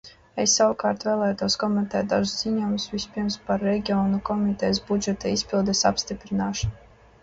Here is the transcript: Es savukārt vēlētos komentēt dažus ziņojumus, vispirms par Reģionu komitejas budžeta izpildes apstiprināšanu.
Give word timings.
Es 0.43 0.53
savukārt 0.59 1.05
vēlētos 1.07 1.57
komentēt 1.65 2.09
dažus 2.15 2.33
ziņojumus, 2.47 2.89
vispirms 2.95 3.39
par 3.51 3.65
Reģionu 3.69 4.25
komitejas 4.33 4.85
budžeta 4.93 5.39
izpildes 5.39 5.89
apstiprināšanu. 5.95 6.79